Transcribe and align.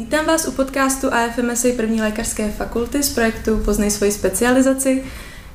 Vítám 0.00 0.26
vás 0.26 0.48
u 0.48 0.52
podcastu 0.52 1.12
AFMSA 1.12 1.68
první 1.76 2.00
lékařské 2.00 2.50
fakulty 2.50 3.02
z 3.02 3.08
projektu 3.08 3.58
Poznej 3.64 3.90
svoji 3.90 4.12
specializaci. 4.12 5.02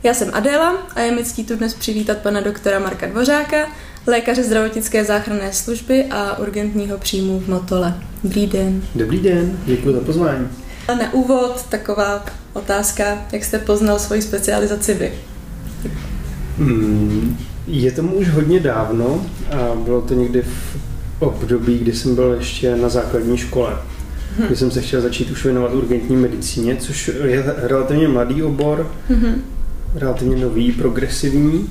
Já 0.03 0.13
jsem 0.13 0.29
Adéla 0.33 0.87
a 0.95 0.99
je 1.01 1.11
mi 1.11 1.23
ctí 1.23 1.43
tu 1.43 1.55
dnes 1.55 1.73
přivítat 1.73 2.17
pana 2.17 2.41
doktora 2.41 2.79
Marka 2.79 3.07
Dvořáka, 3.07 3.57
lékaře 4.07 4.43
zdravotnické 4.43 5.03
záchranné 5.03 5.53
služby 5.53 6.05
a 6.05 6.39
urgentního 6.39 6.97
příjmu 6.97 7.39
v 7.39 7.47
Motole. 7.47 7.93
Dobrý 8.23 8.47
den. 8.47 8.81
Dobrý 8.95 9.19
den, 9.19 9.59
děkuji 9.65 9.93
za 9.93 9.99
pozvání. 9.99 10.47
Na 10.87 11.13
úvod 11.13 11.65
taková 11.69 12.25
otázka, 12.53 13.25
jak 13.31 13.43
jste 13.43 13.59
poznal 13.59 13.99
svoji 13.99 14.21
specializaci 14.21 14.93
vy? 14.93 15.13
Hmm, 16.57 17.16
je 17.67 17.91
tomu 17.91 18.15
už 18.15 18.29
hodně 18.29 18.59
dávno 18.59 19.25
a 19.51 19.75
bylo 19.75 20.01
to 20.01 20.13
někdy 20.13 20.41
v 20.41 20.77
období, 21.19 21.77
kdy 21.77 21.93
jsem 21.93 22.15
byl 22.15 22.35
ještě 22.39 22.75
na 22.75 22.89
základní 22.89 23.37
škole, 23.37 23.73
hmm. 24.37 24.47
kdy 24.47 24.55
jsem 24.55 24.71
se 24.71 24.81
chtěl 24.81 25.01
začít 25.01 25.31
už 25.31 25.43
věnovat 25.43 25.73
urgentní 25.73 26.15
medicíně, 26.15 26.75
což 26.75 27.11
je 27.23 27.53
relativně 27.57 28.07
mladý 28.07 28.43
obor, 28.43 28.91
hmm. 29.09 29.43
relativně 29.95 30.35
nový, 30.35 30.71
progresivní. 30.71 31.69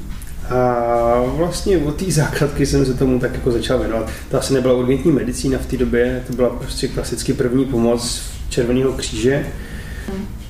A 0.51 1.23
vlastně 1.37 1.79
od 1.79 1.97
té 1.97 2.13
základky 2.13 2.67
jsem 2.67 2.87
se 2.87 2.95
tomu 2.95 3.21
tak 3.21 3.35
jako 3.35 3.51
začal 3.51 3.79
věnovat. 3.79 4.11
To 4.31 4.39
asi 4.39 4.55
nebyla 4.55 4.75
urgentní 4.75 5.13
medicína 5.13 5.59
v 5.59 5.67
té 5.67 5.77
době, 5.77 6.23
to 6.27 6.33
byla 6.33 6.49
prostě 6.49 6.89
klasicky 6.89 7.33
první 7.33 7.65
pomoc 7.65 8.23
Červeného 8.49 8.93
kříže. 8.93 9.47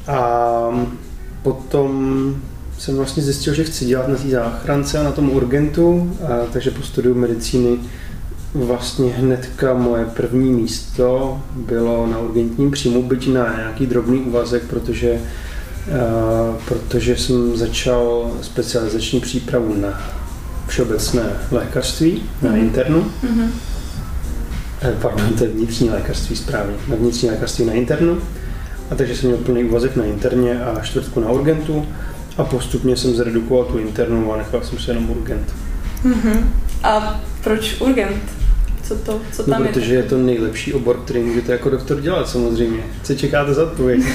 A 0.06 0.88
potom 1.42 2.36
jsem 2.78 2.96
vlastně 2.96 3.22
zjistil, 3.22 3.54
že 3.54 3.64
chci 3.64 3.84
dělat 3.84 4.08
na 4.08 4.14
té 4.14 4.28
záchrance 4.28 4.98
a 4.98 5.02
na 5.02 5.12
tom 5.12 5.30
urgentu, 5.30 6.16
a 6.24 6.46
takže 6.52 6.70
po 6.70 6.82
studiu 6.82 7.14
medicíny 7.14 7.78
vlastně 8.54 9.12
hnedka 9.12 9.74
moje 9.74 10.04
první 10.04 10.52
místo 10.52 11.40
bylo 11.56 12.06
na 12.06 12.18
urgentním 12.18 12.70
příjmu, 12.70 13.02
byť 13.02 13.28
na 13.28 13.56
nějaký 13.56 13.86
drobný 13.86 14.20
úvazek, 14.20 14.62
protože, 14.62 15.12
uh, 15.12 16.56
protože 16.68 17.16
jsem 17.16 17.56
začal 17.56 18.30
specializační 18.42 19.20
přípravu 19.20 19.74
na 19.74 20.02
všeobecné 20.66 21.22
lékařství, 21.50 22.22
na 22.42 22.50
mm-hmm. 22.50 22.58
internu. 22.58 23.06
Mm-hmm. 23.24 23.48
Pardon, 25.02 25.32
to 25.38 25.44
je 25.44 25.50
vnitřní 25.50 25.90
lékařství 25.90 26.36
správně, 26.36 26.74
na 26.88 26.96
vnitřní 26.96 27.30
lékařství 27.30 27.64
na 27.64 27.72
internu. 27.72 28.18
A 28.90 28.94
takže 28.94 29.16
jsem 29.16 29.30
měl 29.30 29.38
plný 29.38 29.64
úvazek 29.64 29.96
na 29.96 30.04
interně 30.04 30.64
a 30.64 30.80
čtvrtku 30.80 31.20
na 31.20 31.30
urgentu 31.30 31.86
a 32.38 32.44
postupně 32.44 32.96
jsem 32.96 33.14
zredukoval 33.14 33.64
tu 33.64 33.78
internu 33.78 34.32
a 34.32 34.36
nechal 34.36 34.62
jsem 34.62 34.78
se 34.78 34.90
jenom 34.90 35.10
urgent. 35.10 35.54
Mm-hmm. 36.04 36.44
A 36.82 37.20
proč 37.44 37.80
urgent? 37.80 38.22
Co 38.82 38.94
to, 38.94 39.20
co 39.32 39.42
no, 39.42 39.48
tam 39.48 39.62
no, 39.62 39.68
protože 39.68 39.94
je? 39.94 39.98
je 39.98 40.02
to 40.02 40.18
nejlepší 40.18 40.74
obor, 40.74 41.00
který 41.04 41.20
můžete 41.20 41.52
jako 41.52 41.70
doktor 41.70 42.00
dělat 42.00 42.28
samozřejmě. 42.28 42.80
Co 43.02 43.14
čekáte 43.14 43.54
za 43.54 43.64
odpověď? 43.64 44.00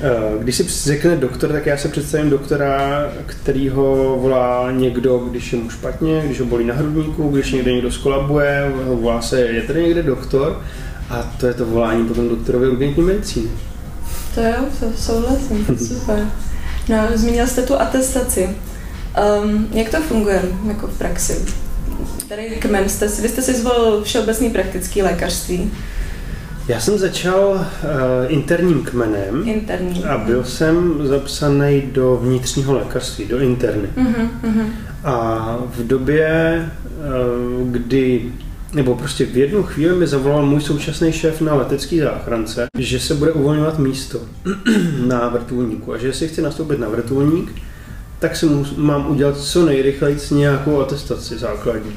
Eh, 0.00 0.42
když 0.42 0.56
si 0.56 0.88
řekne 0.88 1.16
doktor, 1.16 1.52
tak 1.52 1.66
já 1.66 1.76
se 1.76 1.88
představím 1.88 2.30
doktora, 2.30 3.02
který 3.26 3.68
ho 3.68 4.18
volá 4.20 4.72
někdo, 4.72 5.18
když 5.18 5.52
je 5.52 5.58
mu 5.58 5.70
špatně, 5.70 6.22
když 6.26 6.40
ho 6.40 6.46
bolí 6.46 6.64
na 6.64 6.74
hrudníku, 6.74 7.28
když 7.28 7.52
někde 7.52 7.72
někdo 7.72 7.90
skolabuje, 7.92 8.72
volá 8.84 9.22
se, 9.22 9.40
je 9.40 9.62
tady 9.62 9.82
někde 9.82 10.02
doktor 10.02 10.62
a 11.10 11.22
to 11.40 11.46
je 11.46 11.54
to 11.54 11.66
volání 11.66 12.08
potom 12.08 12.28
doktorovi 12.28 12.68
urgentní 12.68 13.02
medicíny. 13.02 13.50
To 14.34 14.40
jo, 14.40 14.64
to 14.80 14.86
souhlasím, 14.96 15.64
to 15.64 15.76
super. 15.76 16.26
No, 16.88 17.08
zmínil 17.14 17.46
jste 17.46 17.62
tu 17.62 17.80
atestaci. 17.80 18.50
Um, 19.44 19.68
jak 19.72 19.90
to 19.90 20.00
funguje 20.00 20.42
jako 20.68 20.86
v 20.86 20.98
praxi? 20.98 21.44
Tady 22.28 22.42
kmen 22.42 22.88
jste 22.88 23.08
si, 23.08 23.22
vy 23.22 23.28
jste 23.28 23.42
si 23.42 23.54
zvolil 23.54 24.02
všeobecný 24.04 24.50
praktický 24.50 25.02
lékařství. 25.02 25.70
Já 26.68 26.80
jsem 26.80 26.98
začal 26.98 27.48
uh, 27.48 27.60
interním 28.28 28.84
kmenem 28.84 29.48
Interní. 29.48 30.04
a 30.04 30.18
byl 30.18 30.44
jsem 30.44 31.06
zapsaný 31.06 31.82
do 31.92 32.16
vnitřního 32.16 32.74
lékařství, 32.74 33.24
do 33.24 33.38
interny. 33.38 33.88
Uh-huh, 33.96 34.28
uh-huh. 34.44 34.66
A 35.04 35.58
v 35.70 35.86
době, 35.86 36.70
uh, 36.98 37.68
kdy 37.70 38.32
nebo 38.72 38.94
prostě 38.94 39.24
v 39.24 39.36
jednu 39.36 39.62
chvíli 39.62 39.94
mi 39.94 40.06
zavolal 40.06 40.46
můj 40.46 40.60
současný 40.60 41.12
šéf 41.12 41.40
na 41.40 41.54
letecký 41.54 42.00
záchrance, 42.00 42.66
že 42.78 43.00
se 43.00 43.14
bude 43.14 43.32
uvolňovat 43.32 43.78
místo 43.78 44.20
na 45.06 45.28
vrtulníku 45.28 45.92
a 45.92 45.98
že 45.98 46.06
jestli 46.06 46.28
chci 46.28 46.42
nastoupit 46.42 46.78
na 46.78 46.88
vrtulník, 46.88 47.52
tak 48.18 48.36
si 48.36 48.46
mám 48.76 49.10
udělat 49.10 49.38
co 49.38 49.66
nejrychleji 49.66 50.18
nějakou 50.30 50.80
atestaci 50.80 51.38
základní. 51.38 51.92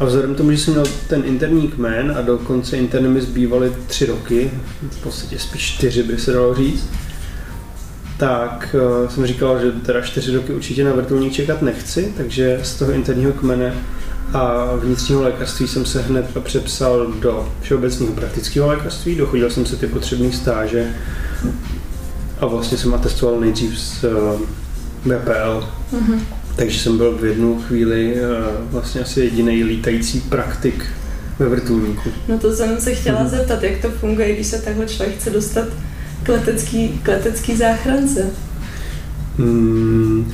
A 0.00 0.04
vzhledem 0.04 0.34
k 0.34 0.36
tomu, 0.36 0.50
že 0.50 0.58
jsem 0.58 0.74
měl 0.74 0.86
ten 1.08 1.22
interní 1.24 1.68
kmen 1.68 2.14
a 2.18 2.22
dokonce 2.22 2.76
interny 2.76 3.08
mi 3.08 3.20
zbývaly 3.20 3.72
tři 3.86 4.06
roky, 4.06 4.50
v 4.90 5.02
podstatě 5.02 5.38
spíš 5.38 5.62
čtyři 5.62 6.02
by 6.02 6.18
se 6.18 6.32
dalo 6.32 6.54
říct, 6.54 6.88
tak 8.18 8.76
uh, 9.02 9.08
jsem 9.08 9.26
říkal, 9.26 9.60
že 9.60 9.72
teda 9.72 10.00
čtyři 10.00 10.36
roky 10.36 10.52
určitě 10.52 10.84
na 10.84 10.92
vrtulník 10.92 11.32
čekat 11.32 11.62
nechci, 11.62 12.14
takže 12.16 12.60
z 12.62 12.74
toho 12.74 12.92
interního 12.92 13.32
kmene 13.32 13.74
a 14.32 14.76
vnitřního 14.76 15.22
lékařství 15.22 15.68
jsem 15.68 15.84
se 15.84 16.02
hned 16.02 16.26
přepsal 16.42 17.06
do 17.06 17.48
všeobecného 17.60 18.12
praktického 18.12 18.68
lékařství, 18.68 19.14
dochodil 19.14 19.50
jsem 19.50 19.66
se 19.66 19.76
ty 19.76 19.86
potřebné 19.86 20.32
stáže 20.32 20.94
a 22.40 22.46
vlastně 22.46 22.78
jsem 22.78 22.94
atestoval 22.94 23.40
nejdřív 23.40 23.78
z 23.78 24.04
uh, 24.04 24.40
BPL. 25.04 25.68
Mm-hmm. 25.92 26.18
Takže 26.56 26.80
jsem 26.80 26.98
byl 26.98 27.16
v 27.16 27.24
jednu 27.24 27.62
chvíli 27.62 28.14
uh, 28.14 28.20
vlastně 28.70 29.00
asi 29.00 29.20
jediný 29.20 29.64
lítající 29.64 30.20
praktik 30.20 30.84
ve 31.38 31.48
vrtulníku. 31.48 32.10
No 32.28 32.38
to 32.38 32.56
jsem 32.56 32.80
se 32.80 32.94
chtěla 32.94 33.24
mm-hmm. 33.24 33.28
zeptat, 33.28 33.62
jak 33.62 33.82
to 33.82 33.90
funguje, 33.90 34.34
když 34.34 34.46
se 34.46 34.62
takhle 34.62 34.86
člověk 34.86 35.18
chce 35.18 35.30
dostat 35.30 35.68
k 36.22 36.28
letecký, 36.28 36.88
k 37.02 37.08
letecký 37.08 37.56
záchrance. 37.56 38.30
Mm, 39.38 40.32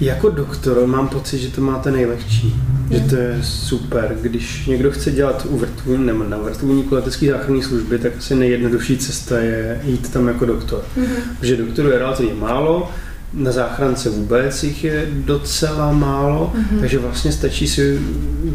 jako 0.00 0.30
doktor 0.30 0.86
mám 0.86 1.08
pocit, 1.08 1.38
že 1.38 1.48
to 1.48 1.60
máte 1.60 1.90
nejlehčí. 1.90 2.54
Je. 2.90 2.98
Že 2.98 3.04
to 3.08 3.16
je 3.16 3.38
super. 3.42 4.16
Když 4.22 4.66
někdo 4.66 4.90
chce 4.90 5.10
dělat 5.10 5.46
u 5.84 5.96
nebo 5.96 6.24
na 6.24 6.38
vrtulníku 6.38 6.94
letecké 6.94 7.30
záchranné 7.30 7.62
služby, 7.62 7.98
tak 7.98 8.12
asi 8.18 8.34
nejjednodušší 8.34 8.98
cesta 8.98 9.38
je 9.38 9.80
jít 9.84 10.12
tam 10.12 10.28
jako 10.28 10.46
doktor. 10.46 10.84
Mm-hmm. 10.96 11.06
Protože 11.40 11.56
doktorů 11.56 11.90
je 11.90 11.98
relativně 11.98 12.34
málo, 12.34 12.90
na 13.32 13.52
záchrance 13.52 14.10
vůbec 14.10 14.62
jich 14.62 14.84
je 14.84 15.06
docela 15.12 15.92
málo, 15.92 16.52
mm-hmm. 16.54 16.80
takže 16.80 16.98
vlastně 16.98 17.32
stačí 17.32 17.68
si 17.68 18.00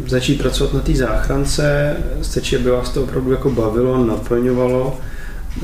začít 0.06 0.38
pracovat 0.38 0.74
na 0.74 0.80
té 0.80 0.94
záchrance, 0.94 1.96
stačí, 2.22 2.56
aby 2.56 2.70
vás 2.70 2.90
to 2.90 3.02
opravdu 3.02 3.32
jako 3.32 3.50
bavilo, 3.50 4.04
naplňovalo 4.04 4.98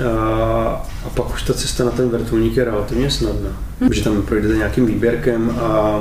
a, 0.06 0.86
a 1.06 1.10
pak 1.14 1.34
už 1.34 1.42
ta 1.42 1.54
cesta 1.54 1.84
na 1.84 1.90
ten 1.90 2.08
vrtulník 2.08 2.56
je 2.56 2.64
relativně 2.64 3.10
snadná. 3.10 3.50
Mm-hmm. 3.80 3.92
Že 3.92 4.04
tam 4.04 4.22
projdete 4.22 4.56
nějakým 4.56 4.86
výběrkem 4.86 5.50
a 5.60 6.00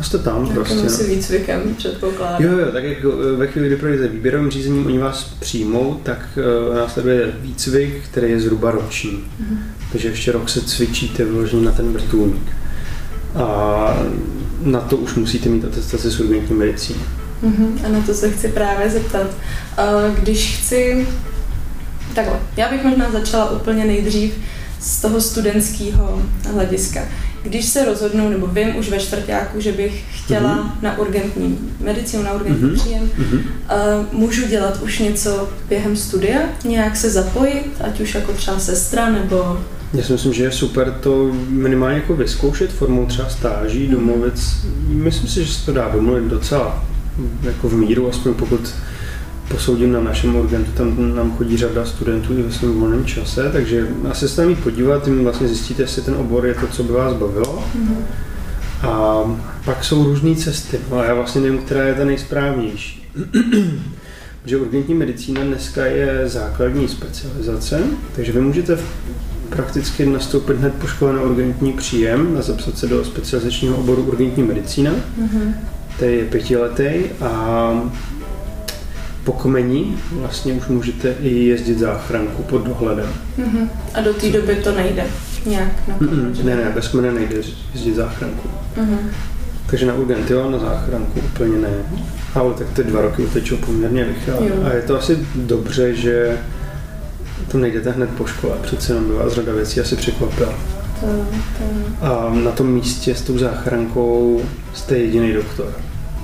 a 0.00 0.02
jste 0.02 0.18
tam 0.18 0.46
tak 0.46 0.54
prostě. 0.54 0.90
si 0.90 1.02
no. 1.02 1.08
výcvikem 1.14 1.74
předpokládám. 1.74 2.42
Jo, 2.42 2.58
jo, 2.58 2.72
tak 2.72 2.84
jako 2.84 3.12
ve 3.36 3.46
chvíli, 3.46 3.68
kdy 3.68 3.76
projdete 3.76 4.08
výběrovým 4.08 4.50
řízením, 4.50 4.86
oni 4.86 4.98
vás 4.98 5.24
přijmou, 5.40 6.00
tak 6.02 6.38
uh, 6.68 6.76
následuje 6.76 7.32
výcvik, 7.40 8.04
který 8.10 8.30
je 8.30 8.40
zhruba 8.40 8.70
roční. 8.70 9.10
Mm-hmm. 9.10 9.56
Takže 9.92 10.08
ještě 10.08 10.32
rok 10.32 10.48
se 10.48 10.60
cvičíte 10.60 11.24
vyloženě 11.24 11.64
na 11.64 11.72
ten 11.72 11.92
vrtulník. 11.92 12.48
A 13.34 14.06
na 14.62 14.80
to 14.80 14.96
už 14.96 15.14
musíte 15.14 15.48
mít 15.48 15.64
atestaci 15.64 16.10
s 16.10 16.20
urgentní 16.20 16.56
medicíny. 16.56 17.00
Mm-hmm. 17.44 17.86
A 17.86 17.88
na 17.88 18.00
to 18.00 18.14
se 18.14 18.30
chci 18.30 18.48
právě 18.48 18.90
zeptat. 18.90 19.26
Když 20.18 20.58
chci... 20.58 21.06
Takhle, 22.14 22.40
já 22.56 22.70
bych 22.70 22.84
možná 22.84 23.10
začala 23.10 23.50
úplně 23.50 23.84
nejdřív 23.84 24.34
z 24.80 25.00
toho 25.00 25.20
studentského 25.20 26.22
hlediska. 26.52 27.00
Když 27.42 27.66
se 27.66 27.84
rozhodnu, 27.84 28.28
nebo 28.28 28.46
vím 28.46 28.76
už 28.76 28.90
ve 28.90 28.98
čtvrtáku, 28.98 29.60
že 29.60 29.72
bych 29.72 30.04
chtěla 30.12 30.56
mm-hmm. 30.56 30.82
na 30.82 30.98
urgentní 30.98 31.58
medicínu, 31.80 32.22
na 32.22 32.32
urgentní 32.32 32.68
mm-hmm. 32.68 32.80
příjem, 32.80 33.10
mm-hmm. 33.18 33.40
Uh, 33.40 34.20
můžu 34.20 34.46
dělat 34.46 34.82
už 34.82 34.98
něco 34.98 35.48
během 35.68 35.96
studia, 35.96 36.40
nějak 36.64 36.96
se 36.96 37.10
zapojit, 37.10 37.72
ať 37.80 38.00
už 38.00 38.14
jako 38.14 38.32
třeba 38.32 38.58
sestra, 38.58 39.10
nebo... 39.10 39.60
Já 39.94 40.02
si 40.02 40.12
myslím, 40.12 40.32
že 40.32 40.44
je 40.44 40.52
super 40.52 40.94
to 41.00 41.30
minimálně 41.48 41.96
jako 41.96 42.16
vyzkoušet 42.16 42.72
formou 42.72 43.06
třeba 43.06 43.28
stáží, 43.28 43.86
domluvit. 43.86 44.34
Myslím 44.86 45.28
si, 45.28 45.44
že 45.44 45.52
se 45.52 45.66
to 45.66 45.72
dá 45.72 45.88
domluvit 45.88 46.24
docela 46.24 46.84
jako 47.42 47.68
v 47.68 47.74
míru, 47.74 48.08
aspoň 48.08 48.34
pokud 48.34 48.74
posoudím 49.50 49.92
na 49.92 50.00
našem 50.00 50.36
urgentu, 50.36 50.70
tam 50.70 51.14
nám 51.14 51.36
chodí 51.36 51.56
řada 51.56 51.84
studentů 51.84 52.38
i 52.38 52.42
ve 52.42 52.52
svém 52.52 52.80
volném 52.80 53.04
čase, 53.04 53.50
takže 53.52 53.88
asi 54.10 54.28
se 54.28 54.36
tam 54.36 54.48
jít 54.48 54.58
podívat, 54.62 55.04
tím 55.04 55.24
vlastně 55.24 55.48
zjistíte, 55.48 55.82
jestli 55.82 56.02
ten 56.02 56.14
obor 56.14 56.46
je 56.46 56.54
to, 56.54 56.66
co 56.66 56.82
by 56.82 56.92
vás 56.92 57.14
bavilo. 57.14 57.64
Mm-hmm. 57.78 57.96
A 58.88 59.22
pak 59.64 59.84
jsou 59.84 60.04
různé 60.04 60.34
cesty, 60.34 60.78
no 60.90 60.98
a 60.98 61.04
já 61.04 61.14
vlastně 61.14 61.40
nevím, 61.40 61.58
která 61.58 61.82
je 61.82 61.94
ta 61.94 62.04
nejsprávnější. 62.04 63.08
že 64.44 64.56
urgentní 64.56 64.94
medicína 64.94 65.42
dneska 65.42 65.86
je 65.86 66.28
základní 66.28 66.88
specializace, 66.88 67.82
takže 68.16 68.32
vy 68.32 68.40
můžete 68.40 68.78
prakticky 69.48 70.06
nastoupit 70.06 70.56
hned 70.56 70.74
po 70.74 70.86
škole 70.86 71.12
na 71.12 71.22
urgentní 71.22 71.72
příjem 71.72 72.36
a 72.38 72.42
zapsat 72.42 72.78
se 72.78 72.86
do 72.86 73.04
specializačního 73.04 73.76
oboru 73.76 74.02
urgentní 74.02 74.42
medicína. 74.42 74.92
Mm-hmm 74.92 75.54
který 76.00 76.16
je 76.16 76.24
pětiletý 76.24 76.90
a 77.20 77.72
po 79.24 79.32
kmeni 79.32 79.94
vlastně 80.12 80.52
už 80.52 80.66
můžete 80.66 81.14
i 81.22 81.44
jezdit 81.44 81.78
záchranku 81.78 82.42
pod 82.42 82.58
dohledem. 82.58 83.08
Mm-hmm. 83.38 83.68
A 83.94 84.00
do 84.00 84.14
té 84.14 84.28
doby 84.28 84.54
to 84.56 84.74
nejde 84.74 85.06
nějak? 85.46 85.72
Ne, 86.44 86.56
ne, 86.56 86.72
bez 86.74 86.88
kmene 86.88 87.12
nejde 87.12 87.36
jezdit 87.74 87.94
záchranku. 87.94 88.48
Mm-hmm. 88.76 88.98
Takže 89.66 89.86
na 89.86 89.94
urgent 89.94 90.30
jo, 90.30 90.50
na 90.50 90.58
záchranku 90.58 91.20
úplně 91.20 91.58
ne. 91.58 91.70
Ale 92.34 92.54
tak 92.54 92.66
ty 92.70 92.84
dva 92.84 93.00
roky 93.00 93.22
utečou 93.22 93.56
poměrně 93.56 94.04
rychle. 94.04 94.34
A 94.64 94.72
je 94.72 94.82
to 94.82 94.98
asi 94.98 95.18
dobře, 95.34 95.94
že 95.94 96.38
to 97.50 97.58
nejdete 97.58 97.90
hned 97.90 98.10
po 98.10 98.26
škole. 98.26 98.56
Přece 98.62 98.92
jenom 98.92 99.08
by 99.08 99.14
vás 99.14 99.32
řada 99.32 99.52
věcí 99.52 99.80
asi 99.80 99.96
překvapila. 99.96 100.54
To, 101.00 101.06
to... 101.58 101.64
A 102.06 102.34
na 102.34 102.50
tom 102.50 102.66
místě 102.66 103.14
s 103.14 103.22
tou 103.22 103.38
záchrankou 103.38 104.42
jste 104.74 104.98
jediný 104.98 105.32
doktor. 105.32 105.72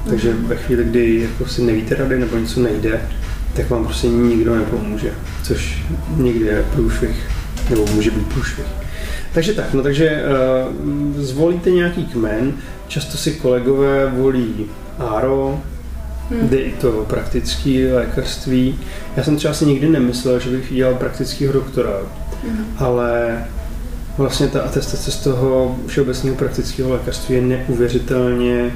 Takže 0.08 0.32
ve 0.32 0.56
chvíli, 0.56 0.85
kdy 0.85 1.20
jako 1.20 1.47
si 1.47 1.62
nevíte 1.62 1.94
rady 1.94 2.19
nebo 2.19 2.37
něco 2.37 2.61
nejde, 2.61 3.00
tak 3.56 3.70
vám 3.70 3.85
prostě 3.85 4.08
nikdo 4.08 4.56
nepomůže, 4.56 5.11
což 5.43 5.82
někdy 6.17 6.44
je 6.44 6.64
průšvih, 6.75 7.31
nebo 7.70 7.87
může 7.87 8.11
být 8.11 8.26
průšvih. 8.26 8.67
Takže 9.32 9.53
tak, 9.53 9.75
no 9.75 9.82
takže 9.82 10.23
uh, 10.23 11.23
zvolíte 11.23 11.70
nějaký 11.70 12.06
kmen, 12.06 12.53
často 12.88 13.19
si 13.19 13.32
kolegové 13.32 14.11
volí 14.11 14.67
ARO, 14.99 15.61
hmm. 16.31 16.49
jde 16.49 16.56
i 16.56 16.73
to 16.73 16.93
praktické 17.09 17.93
lékařství. 17.94 18.79
Já 19.17 19.25
jsem 19.25 19.37
třeba 19.37 19.55
si 19.55 19.67
nikdy 19.67 19.88
nemyslel, 19.88 20.41
že 20.41 20.50
bych 20.50 20.73
dělal 20.73 20.94
praktického 20.94 21.52
doktora, 21.52 21.91
hmm. 22.43 22.67
ale 22.79 23.44
vlastně 24.19 24.49
ta 24.49 24.61
atestace 24.61 25.11
z 25.11 25.17
toho 25.17 25.76
všeobecného 25.87 26.37
praktického 26.37 26.91
lékařství 26.91 27.35
je 27.35 27.43
neuvěřitelně 27.43 28.73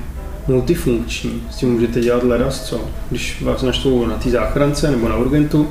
multifunkční. 0.48 1.42
S 1.50 1.56
tím 1.56 1.72
můžete 1.72 2.00
dělat 2.00 2.22
ledas 2.22 2.64
co. 2.64 2.80
Když 3.10 3.42
vás 3.42 3.62
naštvou 3.62 4.06
na 4.06 4.16
té 4.16 4.30
záchrance 4.30 4.90
nebo 4.90 5.08
na 5.08 5.16
urgentu, 5.16 5.68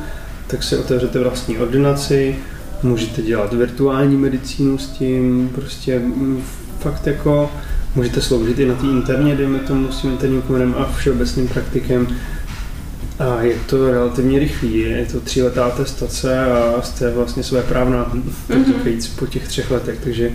tak 0.47 0.63
si 0.63 0.77
otevřete 0.77 1.19
vlastní 1.19 1.57
ordinaci, 1.57 2.35
můžete 2.83 3.21
dělat 3.21 3.53
virtuální 3.53 4.17
medicínu 4.17 4.77
s 4.77 4.87
tím, 4.87 5.49
prostě 5.55 6.01
fakt 6.79 7.07
jako 7.07 7.51
můžete 7.95 8.21
sloužit 8.21 8.59
i 8.59 8.65
na 8.65 8.75
té 8.75 8.87
interně, 8.87 9.35
dejme 9.35 9.59
tomu 9.59 9.91
s 9.91 10.01
tím 10.01 10.11
interním 10.11 10.41
kmenem 10.41 10.75
a 10.77 10.91
všeobecným 10.97 11.47
praktikem. 11.47 12.07
A 13.19 13.41
je 13.41 13.55
to 13.65 13.91
relativně 13.91 14.39
rychlý, 14.39 14.79
je 14.79 15.05
to 15.11 15.19
tříletá 15.19 15.65
atestace 15.65 16.45
a 16.45 16.81
jste 16.81 17.11
vlastně 17.11 17.43
své 17.43 17.63
právna, 17.63 18.11
mm-hmm. 18.49 19.09
po 19.19 19.27
těch 19.27 19.47
třech 19.47 19.71
letech, 19.71 19.99
takže 20.03 20.31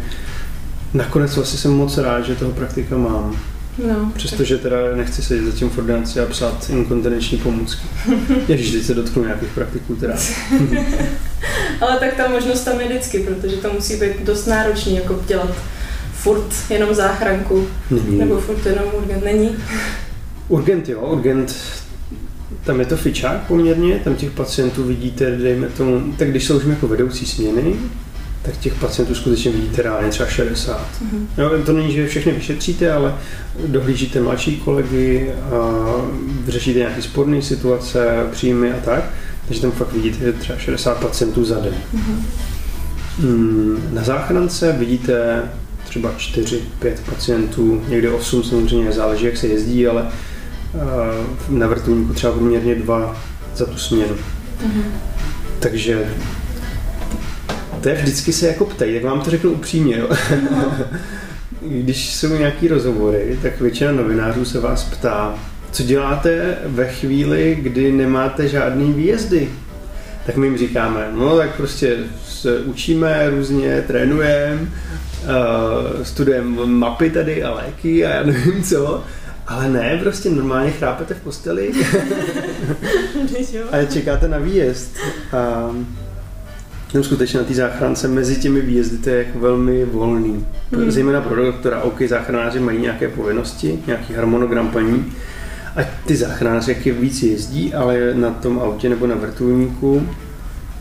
nakonec 0.95 1.37
vlastně 1.37 1.59
jsem 1.59 1.73
moc 1.73 1.99
rád, 1.99 2.21
že 2.21 2.35
toho 2.35 2.53
praktika 2.53 2.97
mám. 2.97 3.37
No, 3.79 4.13
Přestože 4.17 4.59
teda 4.59 4.77
nechci 4.95 5.23
sedět 5.23 5.45
zatím 5.45 5.71
v 5.71 5.79
ordinaci 5.79 6.21
a 6.21 6.27
psát 6.27 6.71
inkontinenční 6.71 7.39
pomůcky. 7.39 7.87
Ježíš, 8.49 8.73
teď 8.73 8.83
se 8.83 8.95
dotknu 8.95 9.25
nějakých 9.25 9.49
praktiků 9.49 9.97
teda. 9.97 10.15
Ale 11.81 11.99
tak 11.99 12.15
ta 12.15 12.29
možnost 12.29 12.65
tam 12.65 12.81
je 12.81 12.89
vždycky, 12.89 13.19
protože 13.19 13.57
to 13.57 13.73
musí 13.73 13.97
být 13.97 14.23
dost 14.23 14.47
náročný, 14.47 14.97
jako 14.97 15.21
dělat 15.27 15.55
furt 16.13 16.55
jenom 16.71 16.95
záchranku. 16.95 17.67
Není. 17.91 18.19
Nebo 18.19 18.41
furt 18.41 18.67
jenom 18.67 18.85
urgent. 19.03 19.25
Není? 19.25 19.57
Urgent 20.49 20.89
jo, 20.89 21.01
urgent 21.01 21.57
tam 22.65 22.81
je 22.81 22.87
to 22.87 22.97
fičák 22.97 23.47
poměrně, 23.47 24.01
tam 24.05 24.15
těch 24.15 24.31
pacientů 24.31 24.85
vidíte, 24.85 25.37
dejme 25.37 25.69
tomu, 25.69 26.13
tak 26.19 26.31
když 26.31 26.45
jsou 26.45 26.57
už 26.57 26.65
jako 26.65 26.89
vedoucí 26.89 27.27
směny, 27.27 27.77
tak 28.45 28.57
těch 28.57 28.75
pacientů 28.75 29.15
skutečně 29.15 29.51
vidíte 29.51 29.83
reálně 29.83 30.11
třeba 30.11 30.29
60. 30.29 30.81
Mm-hmm. 30.81 31.27
Jo, 31.39 31.51
to 31.67 31.73
není, 31.73 31.93
že 31.93 32.07
všechny 32.07 32.33
vyšetříte, 32.33 32.93
ale 32.93 33.15
dohlížíte 33.67 34.21
mladší 34.21 34.57
kolegy, 34.57 35.33
a 35.33 35.51
řešíte 36.49 36.79
nějaké 36.79 37.03
sporné 37.03 37.43
situace, 37.43 38.27
příjmy 38.33 38.73
a 38.73 38.77
tak, 38.85 39.05
takže 39.47 39.63
tam 39.63 39.71
fakt 39.71 39.93
vidíte 39.93 40.33
třeba 40.33 40.59
60 40.59 40.95
pacientů 40.95 41.45
za 41.45 41.61
den. 41.61 41.75
Mm-hmm. 41.95 43.79
Na 43.93 44.03
záchrance 44.03 44.73
vidíte 44.73 45.43
třeba 45.85 46.13
4-5 46.19 46.59
pacientů, 47.11 47.83
někde 47.89 48.11
8 48.11 48.45
samozřejmě, 48.45 48.93
záleží, 48.93 49.25
jak 49.25 49.37
se 49.37 49.47
jezdí, 49.47 49.87
ale 49.87 50.07
na 51.49 51.67
vrtulníku 51.67 52.13
třeba 52.13 52.33
poměrně 52.33 52.75
dva 52.75 53.17
za 53.57 53.67
tu 53.67 53.79
směnu. 53.79 54.15
Mm-hmm. 54.15 54.85
Takže 55.59 56.09
to 57.85 57.91
je 57.91 57.95
vždycky 57.95 58.33
se 58.33 58.47
jako 58.47 58.65
ptají, 58.65 58.95
tak 58.95 59.05
vám 59.05 59.21
to 59.21 59.31
řeknu 59.31 59.51
upřímně. 59.51 59.99
Jo. 59.99 60.09
No. 60.51 60.73
Když 61.63 62.15
jsou 62.15 62.37
nějaký 62.37 62.69
rozhovory, 62.69 63.39
tak 63.43 63.61
většina 63.61 63.93
novinářů 63.93 64.45
se 64.45 64.61
vás 64.61 64.85
ptá, 64.85 65.35
co 65.73 65.83
děláte 65.83 66.59
ve 66.65 66.89
chvíli, 66.89 67.59
kdy 67.63 67.93
nemáte 67.93 68.49
žádný 68.49 68.93
výjezdy? 68.93 69.49
Tak 70.27 70.37
my 70.37 70.47
jim 70.47 70.59
říkáme, 70.59 71.11
no 71.15 71.37
tak 71.37 71.57
prostě 71.57 71.97
se 72.27 72.59
učíme 72.59 73.31
různě, 73.31 73.85
trénujeme, 73.87 74.63
uh, 74.63 74.69
studujeme 76.03 76.67
mapy 76.67 77.11
tady 77.11 77.43
a 77.43 77.55
léky 77.55 78.07
a 78.07 78.15
já 78.15 78.23
nevím 78.23 78.63
co. 78.63 79.05
Ale 79.47 79.69
ne, 79.69 79.99
prostě 80.03 80.31
normálně 80.31 80.71
chrápete 80.71 81.15
v 81.15 81.21
posteli 81.21 81.73
a 83.73 83.85
čekáte 83.85 84.29
na 84.29 84.39
výjezd. 84.39 84.97
A 85.33 85.71
tam 86.93 87.05
skutečně 87.05 87.39
na 87.39 87.45
té 87.45 87.55
záchrance 87.55 88.09
mezi 88.09 88.37
těmi 88.37 88.61
výjezdy 88.61 88.99
to 88.99 89.11
je 89.11 89.19
jako 89.19 89.39
velmi 89.39 89.85
volný. 89.85 90.47
Hmm. 90.73 90.91
Zejména 90.91 91.21
pro 91.21 91.45
doktora, 91.45 91.83
OK, 91.83 92.03
záchranáři 92.09 92.61
mají 92.61 92.79
nějaké 92.79 93.09
povinnosti, 93.09 93.79
nějaký 93.87 94.15
harmonogram 94.15 94.69
paní, 94.69 95.13
a 95.77 95.81
ty 96.07 96.17
záchranáři 96.17 96.71
jak 96.71 96.87
je 96.87 96.93
víc 96.93 97.23
jezdí, 97.23 97.75
ale 97.75 98.15
na 98.15 98.31
tom 98.31 98.59
autě 98.59 98.89
nebo 98.89 99.07
na 99.07 99.15
vrtulníku, 99.15 100.09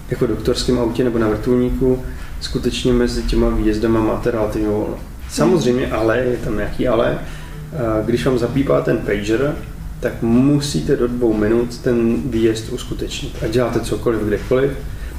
jako 0.09 0.27
doktorském 0.27 0.79
autě 0.79 1.03
nebo 1.03 1.19
na 1.19 1.27
vrtulníku, 1.27 2.03
skutečně 2.41 2.93
mezi 2.93 3.23
těma 3.23 3.49
výjezdama 3.49 4.01
máte 4.01 4.31
relativně 4.31 4.67
volno. 4.67 4.97
Samozřejmě 5.29 5.87
ale, 5.87 6.17
je 6.17 6.37
tam 6.37 6.55
nějaký 6.55 6.87
ale, 6.87 7.19
když 8.05 8.25
vám 8.25 8.39
zapípá 8.39 8.81
ten 8.81 8.97
pager, 8.97 9.55
tak 9.99 10.21
musíte 10.21 10.95
do 10.95 11.07
dvou 11.07 11.33
minut 11.33 11.77
ten 11.77 12.15
výjezd 12.25 12.69
uskutečnit. 12.73 13.35
A 13.41 13.47
děláte 13.47 13.79
cokoliv, 13.79 14.21
kdekoliv, 14.21 14.71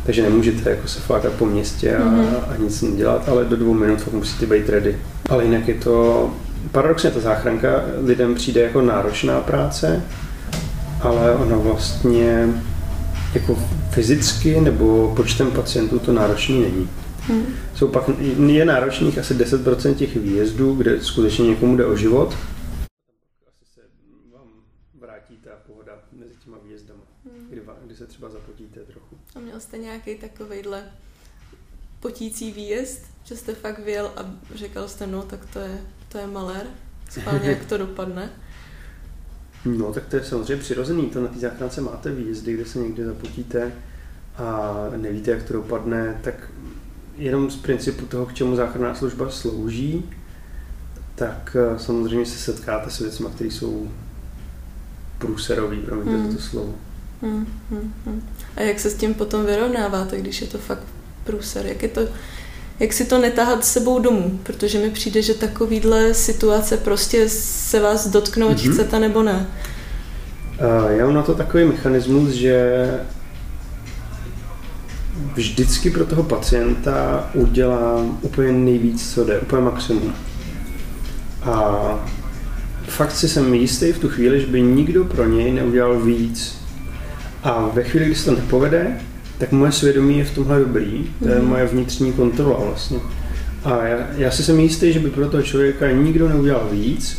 takže 0.06 0.22
nemůžete 0.22 0.70
jako 0.70 0.88
se 0.88 1.00
flákat 1.00 1.32
po 1.32 1.46
městě 1.46 1.96
a, 1.96 2.04
mm-hmm. 2.04 2.26
a 2.48 2.56
nic 2.56 2.82
nedělat, 2.82 3.28
ale 3.28 3.44
do 3.44 3.56
dvou 3.56 3.74
minut 3.74 4.12
musíte 4.12 4.46
být 4.46 4.68
ready. 4.68 4.98
Ale 5.28 5.44
jinak 5.44 5.68
je 5.68 5.74
to, 5.74 6.30
paradoxně 6.72 7.10
ta 7.10 7.20
záchranka 7.20 7.84
lidem 8.02 8.34
přijde 8.34 8.60
jako 8.60 8.80
náročná 8.80 9.40
práce, 9.40 10.02
ale 11.00 11.34
ono 11.34 11.60
vlastně 11.60 12.48
jako 13.34 13.58
fyzicky 13.90 14.60
nebo 14.60 15.12
počtem 15.16 15.50
pacientů 15.50 15.98
to 15.98 16.12
náročný 16.12 16.60
není. 16.60 16.88
Hmm. 17.20 17.46
Jsou 17.74 17.88
pak, 17.88 18.04
je 18.46 18.64
náročných 18.64 19.18
asi 19.18 19.34
10% 19.34 19.94
těch 19.94 20.16
výjezdů, 20.16 20.74
kde 20.74 21.00
skutečně 21.00 21.48
někomu 21.48 21.76
jde 21.76 21.86
o 21.86 21.96
život. 21.96 22.36
Asi 23.48 23.64
se 23.74 23.80
vám 24.34 24.46
vrátí 25.00 25.34
ta 25.44 25.50
pohoda 25.66 25.92
mezi 26.12 26.34
těma 26.44 26.56
výjezdama, 26.64 27.02
hmm. 27.24 27.46
kdy, 27.50 27.60
kdy 27.86 27.96
se 27.96 28.06
třeba 28.06 28.28
trochu. 28.28 28.53
A 29.34 29.38
měl 29.38 29.60
jste 29.60 29.78
nějaký 29.78 30.14
takovejhle 30.14 30.84
potící 32.00 32.52
výjezd, 32.52 33.02
že 33.24 33.36
jste 33.36 33.54
fakt 33.54 33.78
vyjel 33.78 34.12
a 34.16 34.34
řekl 34.54 34.88
jste, 34.88 35.06
no 35.06 35.22
tak 35.22 35.46
to 35.52 35.58
je, 35.58 35.80
to 36.08 36.18
je 36.18 36.26
malér, 36.26 36.66
schválně 37.10 37.50
jak 37.50 37.64
to 37.64 37.78
dopadne? 37.78 38.30
No, 39.64 39.92
tak 39.92 40.06
to 40.06 40.16
je 40.16 40.24
samozřejmě 40.24 40.56
přirozený. 40.56 41.10
To 41.10 41.22
na 41.22 41.28
té 41.28 41.38
záchrance 41.38 41.80
máte 41.80 42.12
výjezdy, 42.12 42.54
kde 42.54 42.64
se 42.64 42.78
někde 42.78 43.04
zapotíte 43.04 43.72
a 44.36 44.74
nevíte, 44.96 45.30
jak 45.30 45.42
to 45.42 45.52
dopadne, 45.52 46.20
tak 46.24 46.50
jenom 47.16 47.50
z 47.50 47.56
principu 47.56 48.06
toho, 48.06 48.26
k 48.26 48.34
čemu 48.34 48.56
záchranná 48.56 48.94
služba 48.94 49.30
slouží, 49.30 50.10
tak 51.14 51.56
eh, 51.60 51.78
samozřejmě 51.78 52.26
se 52.26 52.38
setkáte 52.38 52.90
s 52.90 52.98
věcmi, 52.98 53.26
které 53.34 53.50
jsou 53.50 53.90
průserový, 55.18 55.80
promiňte 55.80 56.16
hmm. 56.16 56.36
to 56.36 56.42
slovo. 56.42 56.74
Hmm, 57.24 57.46
hmm, 57.70 57.92
hmm. 58.06 58.22
A 58.56 58.60
jak 58.60 58.80
se 58.80 58.90
s 58.90 58.94
tím 58.94 59.14
potom 59.14 59.46
vyrovnáváte, 59.46 60.16
když 60.16 60.40
je 60.40 60.46
to 60.46 60.58
fakt 60.58 60.82
průser? 61.24 61.66
Jak, 61.66 61.82
je 61.82 61.88
to, 61.88 62.00
jak 62.80 62.92
si 62.92 63.04
to 63.04 63.18
netahat 63.18 63.64
s 63.64 63.72
sebou 63.72 63.98
domů? 63.98 64.40
Protože 64.42 64.78
mi 64.78 64.90
přijde, 64.90 65.22
že 65.22 65.34
takovýhle 65.34 66.14
situace 66.14 66.76
prostě 66.76 67.28
se 67.28 67.80
vás 67.80 68.06
dotknou, 68.06 68.50
mm-hmm. 68.50 68.72
chcete 68.72 68.98
nebo 68.98 69.22
ne. 69.22 69.46
Uh, 70.84 70.90
já 70.90 71.04
mám 71.04 71.14
na 71.14 71.22
to 71.22 71.34
takový 71.34 71.64
mechanismus, 71.64 72.30
že 72.30 72.86
vždycky 75.34 75.90
pro 75.90 76.06
toho 76.06 76.22
pacienta 76.22 77.30
udělám 77.34 78.18
úplně 78.22 78.52
nejvíc, 78.52 79.14
co 79.14 79.24
jde, 79.24 79.40
úplně 79.40 79.62
maximum. 79.62 80.14
A 81.42 82.08
fakt 82.88 83.12
si 83.12 83.28
jsem 83.28 83.54
jistý 83.54 83.92
v 83.92 83.98
tu 83.98 84.08
chvíli, 84.08 84.40
že 84.40 84.46
by 84.46 84.62
nikdo 84.62 85.04
pro 85.04 85.24
něj 85.24 85.52
neudělal 85.52 86.00
víc. 86.00 86.63
A 87.44 87.70
ve 87.74 87.82
chvíli, 87.84 88.06
kdy 88.06 88.14
se 88.14 88.24
to 88.24 88.40
nepovede, 88.40 89.00
tak 89.38 89.52
moje 89.52 89.72
svědomí 89.72 90.18
je 90.18 90.24
v 90.24 90.34
tomhle 90.34 90.60
dobrý, 90.60 91.06
to 91.22 91.28
je 91.28 91.38
mhm. 91.38 91.48
moje 91.48 91.66
vnitřní 91.66 92.12
kontrola 92.12 92.60
vlastně. 92.64 92.98
A 93.64 93.84
já, 93.84 93.98
já 94.16 94.30
si 94.30 94.42
jsem 94.42 94.60
jistý, 94.60 94.92
že 94.92 95.00
by 95.00 95.10
pro 95.10 95.28
toho 95.28 95.42
člověka 95.42 95.90
nikdo 95.90 96.28
neudělal 96.28 96.68
víc 96.70 97.18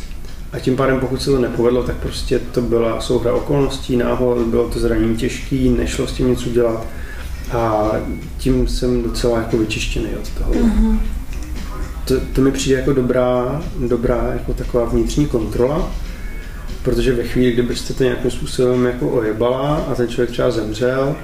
A 0.52 0.58
tím 0.58 0.76
pádem, 0.76 1.00
pokud 1.00 1.22
se 1.22 1.30
to 1.30 1.38
nepovedlo, 1.38 1.82
tak 1.82 1.96
prostě 1.96 2.38
to 2.38 2.62
byla 2.62 3.00
souhra 3.00 3.32
okolností, 3.32 3.96
náhod, 3.96 4.38
bylo 4.38 4.68
to 4.68 4.78
zranění 4.80 5.16
těžký, 5.16 5.68
nešlo 5.68 6.06
s 6.06 6.12
tím 6.12 6.28
nic 6.28 6.46
udělat. 6.46 6.86
A 7.52 7.90
tím 8.38 8.68
jsem 8.68 9.02
docela 9.02 9.38
jako 9.38 9.58
vyčištěný 9.58 10.06
od 10.20 10.30
toho. 10.30 10.52
Mm-hmm. 10.52 10.98
To, 12.04 12.14
to 12.32 12.40
mi 12.40 12.52
přijde 12.52 12.78
jako 12.78 12.92
dobrá, 12.92 13.62
dobrá 13.88 14.30
jako 14.32 14.54
taková 14.54 14.84
vnitřní 14.84 15.26
kontrola, 15.26 15.90
protože 16.86 17.12
ve 17.12 17.22
chvíli, 17.22 17.52
kdybyste 17.52 17.94
to 17.94 18.04
nějakým 18.04 18.30
způsobem 18.30 18.86
jako 18.86 19.08
ojebala 19.08 19.76
a 19.76 19.94
ten 19.94 20.08
člověk 20.08 20.30
třeba 20.30 20.50
zemřel, 20.50 21.16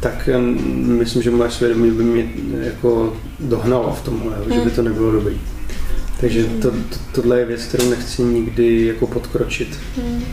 tak 0.00 0.28
myslím, 0.72 1.22
že 1.22 1.30
moje 1.30 1.50
svědomí 1.50 1.90
by 1.90 2.02
mě 2.02 2.28
jako 2.60 3.16
dohnalo 3.40 3.94
v 3.94 4.04
tomhle, 4.04 4.36
mm. 4.46 4.52
že 4.52 4.60
by 4.60 4.70
to 4.70 4.82
nebylo 4.82 5.12
dobrý. 5.12 5.40
Takže 6.20 6.44
to, 6.44 6.70
to, 6.70 6.98
tohle 7.12 7.38
je 7.38 7.44
věc, 7.44 7.62
kterou 7.62 7.90
nechci 7.90 8.22
nikdy 8.22 8.86
jako 8.86 9.06
podkročit. 9.06 9.78
Mm. 9.96 10.24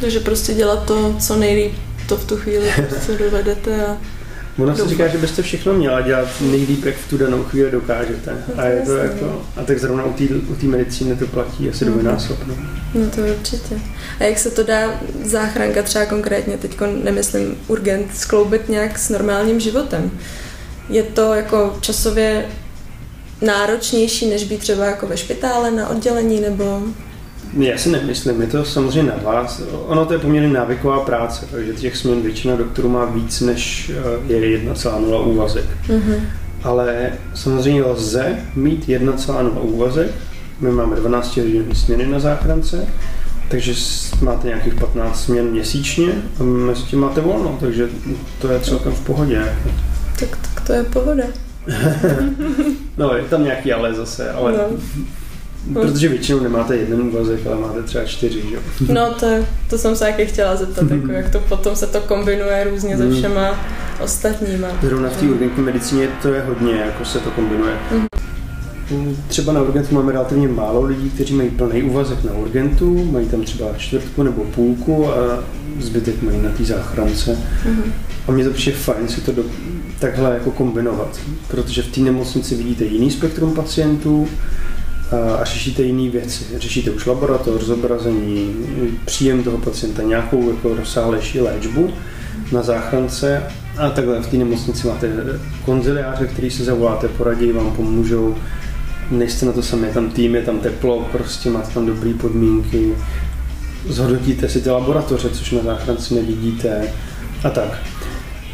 Takže 0.00 0.20
prostě 0.20 0.54
dělat 0.54 0.86
to, 0.86 1.16
co 1.20 1.36
nejlíp 1.36 1.72
to 2.08 2.16
v 2.16 2.24
tu 2.24 2.36
chvíli 2.36 2.72
prostě 2.88 3.18
dovedete 3.18 3.86
a 3.86 3.96
Ono 4.60 4.76
se 4.76 4.88
říká, 4.88 5.08
že 5.08 5.18
byste 5.18 5.42
všechno 5.42 5.72
měla 5.72 6.00
dělat 6.00 6.28
nejlíp, 6.40 6.84
jak 6.84 6.96
v 6.96 7.10
tu 7.10 7.18
danou 7.18 7.42
chvíli 7.42 7.70
dokážete. 7.70 8.44
No 8.56 8.62
a, 8.62 8.66
je 8.66 8.80
to 8.80 8.96
jako, 8.96 9.24
no. 9.24 9.42
a 9.56 9.64
tak 9.64 9.78
zrovna 9.78 10.04
u 10.48 10.54
té 10.54 10.66
medicíny 10.66 11.16
to 11.16 11.26
platí 11.26 11.70
asi 11.70 11.84
mm. 11.84 11.92
dvojnásobně. 11.92 12.54
No 12.94 13.10
to 13.10 13.20
určitě. 13.20 13.80
A 14.20 14.24
jak 14.24 14.38
se 14.38 14.50
to 14.50 14.62
dá 14.62 15.00
záchranka 15.24 15.82
třeba 15.82 16.06
konkrétně, 16.06 16.58
teď 16.58 16.80
nemyslím 17.04 17.56
urgent, 17.68 18.16
skloubit 18.16 18.68
nějak 18.68 18.98
s 18.98 19.08
normálním 19.08 19.60
životem? 19.60 20.10
Je 20.88 21.02
to 21.02 21.34
jako 21.34 21.78
časově 21.80 22.46
náročnější, 23.42 24.30
než 24.30 24.44
být 24.44 24.60
třeba 24.60 24.84
jako 24.84 25.06
ve 25.06 25.16
špitále 25.16 25.70
na 25.70 25.88
oddělení, 25.88 26.40
nebo 26.40 26.82
já 27.58 27.78
si 27.78 27.90
nemyslím, 27.90 28.40
je 28.40 28.46
to 28.46 28.64
samozřejmě 28.64 29.12
na 29.12 29.32
vás. 29.32 29.62
Ono 29.86 30.06
to 30.06 30.12
je 30.12 30.18
poměrně 30.18 30.48
návyková 30.48 31.00
práce, 31.00 31.46
takže 31.50 31.72
těch 31.72 31.96
směn 31.96 32.22
většina 32.22 32.56
doktorů 32.56 32.88
má 32.88 33.04
víc, 33.04 33.40
než 33.40 33.92
eh, 34.28 34.32
je 34.32 34.58
1,0 34.58 35.28
úvazek. 35.28 35.64
Mm-hmm. 35.88 36.20
Ale 36.62 37.12
samozřejmě 37.34 37.84
lze 37.84 38.38
mít 38.54 38.88
1,0 38.88 39.50
úvazek. 39.62 40.10
My 40.60 40.70
máme 40.70 40.96
12 40.96 41.36
hodinové 41.36 41.74
směny 41.74 42.06
na 42.06 42.20
záchrance, 42.20 42.86
takže 43.48 43.74
máte 44.22 44.48
nějakých 44.48 44.74
15 44.74 45.24
směn 45.24 45.46
měsíčně 45.46 46.12
a 46.40 46.42
mezi 46.42 46.82
tím 46.82 47.00
máte 47.00 47.20
volno, 47.20 47.56
takže 47.60 47.88
to 48.38 48.48
je 48.48 48.60
celkem 48.60 48.92
v 48.92 49.00
pohodě. 49.00 49.42
Tak, 50.20 50.28
tak 50.36 50.66
to 50.66 50.72
je 50.72 50.84
pohoda. 50.84 51.24
no, 52.96 53.14
je 53.14 53.22
tam 53.22 53.44
nějaký 53.44 53.72
ale 53.72 53.94
zase, 53.94 54.30
ale 54.30 54.52
no. 54.52 54.78
Protože 55.72 56.08
většinou 56.08 56.40
nemáte 56.40 56.76
jeden 56.76 57.00
úvazek, 57.00 57.46
ale 57.46 57.56
máte 57.56 57.82
třeba 57.82 58.04
čtyři, 58.04 58.42
jo? 58.52 58.60
No 58.88 59.14
to, 59.14 59.26
to 59.70 59.78
jsem 59.78 59.96
se 59.96 60.04
taky 60.04 60.26
chtěla 60.26 60.56
zeptat, 60.56 60.90
jako 60.90 61.12
jak 61.12 61.30
to 61.30 61.38
potom 61.38 61.76
se 61.76 61.86
to 61.86 62.00
kombinuje 62.00 62.66
různě 62.70 62.96
se 62.96 63.04
hmm. 63.04 63.16
všema 63.16 63.64
ostatníma. 64.02 64.68
Zrovna 64.82 65.08
v 65.08 65.16
té 65.16 65.26
urgentní 65.26 65.62
medicíně 65.62 66.08
to 66.22 66.28
je 66.28 66.42
hodně, 66.42 66.72
jako 66.72 67.04
se 67.04 67.18
to 67.18 67.30
kombinuje. 67.30 67.72
Mm. 67.90 69.16
Třeba 69.28 69.52
na 69.52 69.62
urgentu 69.62 69.94
máme 69.94 70.12
relativně 70.12 70.48
málo 70.48 70.82
lidí, 70.82 71.10
kteří 71.10 71.34
mají 71.34 71.50
plný 71.50 71.82
úvazek 71.82 72.24
na 72.24 72.32
urgentu, 72.32 73.04
mají 73.04 73.28
tam 73.28 73.42
třeba 73.42 73.66
čtvrtku 73.76 74.22
nebo 74.22 74.44
půlku 74.44 75.08
a 75.08 75.44
zbytek 75.80 76.22
mají 76.22 76.42
na 76.42 76.50
té 76.50 76.64
záchrance. 76.64 77.38
Mm. 77.68 77.92
A 78.28 78.32
mně 78.32 78.44
to 78.44 78.50
přijde 78.50 78.78
fajn 78.78 79.08
si 79.08 79.20
to 79.20 79.32
do, 79.32 79.42
takhle 79.98 80.34
jako 80.34 80.50
kombinovat, 80.50 81.20
protože 81.48 81.82
v 81.82 81.88
té 81.88 82.00
nemocnici 82.00 82.54
vidíte 82.54 82.84
jiný 82.84 83.10
spektrum 83.10 83.54
pacientů, 83.54 84.28
a 85.12 85.44
řešíte 85.44 85.82
jiné 85.82 86.10
věci. 86.10 86.44
Řešíte 86.56 86.90
už 86.90 87.06
laboratoř, 87.06 87.62
zobrazení, 87.62 88.54
příjem 89.04 89.42
toho 89.42 89.58
pacienta, 89.58 90.02
nějakou 90.02 90.50
jako 90.50 90.74
rozsáhlejší 90.74 91.40
léčbu 91.40 91.90
na 92.52 92.62
záchrance 92.62 93.42
a 93.78 93.90
takhle 93.90 94.22
v 94.22 94.26
té 94.26 94.36
nemocnici 94.36 94.86
máte 94.86 95.12
konziliáře, 95.64 96.26
který 96.26 96.50
si 96.50 96.64
zavoláte, 96.64 97.08
poradí 97.08 97.52
vám, 97.52 97.72
pomůžou. 97.76 98.36
Nejste 99.10 99.46
na 99.46 99.52
to 99.52 99.62
sami, 99.62 99.86
je 99.86 99.94
tam 99.94 100.10
tým, 100.10 100.34
je 100.34 100.42
tam 100.42 100.58
teplo, 100.58 101.08
prostě 101.12 101.50
máte 101.50 101.74
tam 101.74 101.86
dobré 101.86 102.14
podmínky. 102.14 102.94
Zhodnotíte 103.88 104.48
si 104.48 104.60
ty 104.60 104.70
laboratoře, 104.70 105.30
což 105.30 105.50
na 105.50 105.62
záchrance 105.62 106.14
nevidíte 106.14 106.88
a 107.44 107.50
tak. 107.50 107.78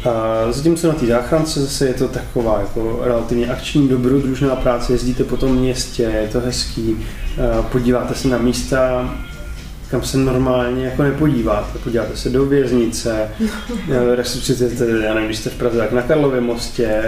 A 0.07 0.51
zatímco 0.51 0.87
na 0.87 0.93
té 0.93 1.05
záchrance 1.05 1.61
zase 1.61 1.87
je 1.87 1.93
to 1.93 2.07
taková 2.07 2.59
jako 2.59 2.99
relativně 3.03 3.47
akční 3.47 3.87
dobrodružná 3.87 4.55
práce, 4.55 4.93
jezdíte 4.93 5.23
po 5.23 5.37
tom 5.37 5.55
městě, 5.55 6.03
je 6.03 6.29
to 6.31 6.39
hezký, 6.39 6.97
podíváte 7.71 8.15
se 8.15 8.27
na 8.27 8.37
místa, 8.37 9.09
kam 9.91 10.03
se 10.03 10.17
normálně 10.17 10.85
jako 10.85 11.03
nepodíváte. 11.03 11.79
Podíváte 11.79 12.17
se 12.17 12.29
do 12.29 12.45
věznice, 12.45 13.29
resuscitujete, 14.15 14.85
já 15.05 15.13
nevím, 15.13 15.27
když 15.27 15.37
jste 15.37 15.49
v 15.49 15.55
Praze, 15.55 15.77
tak 15.77 15.91
na 15.91 16.01
Karlově 16.01 16.41
mostě, 16.41 17.03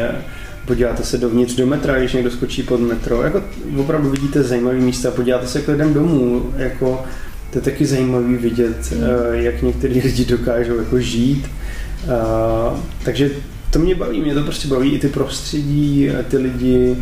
podíváte 0.65 1.03
se 1.03 1.17
dovnitř 1.17 1.55
do 1.55 1.65
metra, 1.67 1.99
když 1.99 2.13
někdo 2.13 2.31
skočí 2.31 2.63
pod 2.63 2.79
metro. 2.79 3.21
Jako 3.23 3.43
opravdu 3.77 4.09
vidíte 4.09 4.43
zajímavé 4.43 4.77
místa, 4.77 5.11
podíváte 5.11 5.47
se 5.47 5.61
k 5.61 5.67
lidem 5.67 5.93
domů, 5.93 6.53
jako 6.57 7.03
to 7.51 7.57
je 7.57 7.61
taky 7.61 7.85
zajímavý 7.85 8.35
vidět, 8.35 8.91
mm. 8.91 9.03
jak 9.33 9.61
někteří 9.61 10.01
lidi 10.01 10.25
dokážou 10.25 10.77
jako 10.77 10.99
žít 10.99 11.49
Uh, 12.03 12.79
takže 13.05 13.29
to 13.69 13.79
mě 13.79 13.95
baví, 13.95 14.21
mě 14.21 14.33
to 14.33 14.43
prostě 14.43 14.67
baví 14.67 14.91
i 14.91 14.99
ty 14.99 15.07
prostředí, 15.07 16.09
ty 16.27 16.37
lidi. 16.37 16.97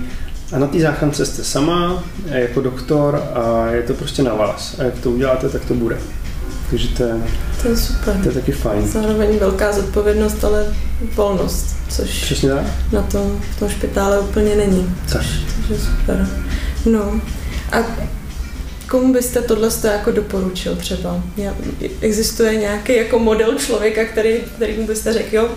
A 0.52 0.60
na 0.60 0.68
té 0.68 0.80
záchrance 0.80 1.26
jste 1.26 1.44
sama, 1.44 2.04
jako 2.26 2.62
doktor 2.62 3.24
a 3.34 3.68
je 3.68 3.84
to 3.84 3.94
prostě 3.94 4.24
na 4.24 4.34
vás. 4.34 4.76
A 4.80 4.84
jak 4.84 5.00
to 5.00 5.12
uděláte, 5.12 5.50
tak 5.50 5.66
to 5.66 5.74
bude. 5.74 5.98
Takže 6.70 6.88
to 6.88 7.04
je, 7.04 7.16
to 7.62 7.68
je 7.68 7.78
super. 7.78 8.18
To 8.24 8.30
je 8.30 8.34
taky 8.36 8.52
fajn. 8.52 8.88
Zároveň 8.88 9.38
velká 9.40 9.72
zodpovědnost, 9.72 10.44
ale 10.44 10.66
volnost, 11.16 11.76
což 11.90 12.24
Přesně 12.24 12.50
tak. 12.50 12.66
na 12.92 13.02
tom, 13.02 13.40
v 13.56 13.60
tom 13.60 13.70
špitále 13.70 14.20
úplně 14.20 14.56
není. 14.56 14.96
Tak. 15.14 15.26
Takže 15.68 15.84
super. 15.86 16.28
No 16.86 17.22
a 17.72 17.78
Komu 18.90 19.14
byste 19.14 19.42
tohle 19.42 19.70
jako 19.84 20.12
doporučil 20.12 20.76
třeba? 20.76 21.24
Existuje 22.02 22.56
nějaký 22.56 22.96
jako 22.96 23.20
model 23.20 23.56
člověka, 23.56 24.06
který, 24.06 24.34
který 24.56 24.74
mu 24.78 24.88
byste 24.88 25.14
řekl, 25.14 25.36
jo, 25.36 25.50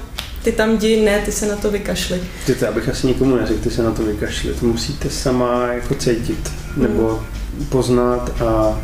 ty 0.44 0.52
tam 0.52 0.76
jdi, 0.76 1.00
ne, 1.04 1.18
ty 1.24 1.32
se 1.32 1.46
na 1.46 1.56
to 1.56 1.70
vykašli. 1.70 2.20
Ty 2.46 2.54
to, 2.54 2.68
abych 2.68 2.88
asi 2.88 3.06
nikomu 3.06 3.36
neřekl, 3.36 3.60
ty 3.60 3.70
se 3.70 3.82
na 3.82 3.90
to 3.90 4.02
vykašli. 4.02 4.54
To 4.54 4.66
musíte 4.66 5.10
sama 5.10 5.66
jako 5.72 5.94
cítit, 5.94 6.50
nebo 6.76 7.08
hmm. 7.08 7.66
poznat 7.66 8.42
a 8.42 8.80